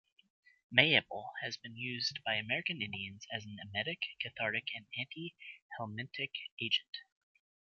[0.73, 6.97] Mayapple has been used by American Indians as an emetic, cathartic, and antihelmintic agent.